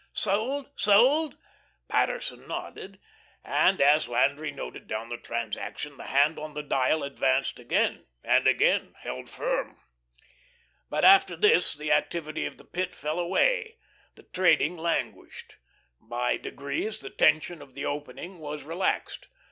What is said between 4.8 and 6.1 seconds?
down the transaction the